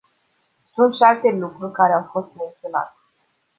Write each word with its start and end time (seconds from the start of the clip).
Sunt 0.73 0.93
și 0.95 1.03
alte 1.03 1.29
lucruri 1.29 1.71
care 1.73 1.93
au 1.93 2.09
fost 2.11 2.33
menționate. 2.35 2.97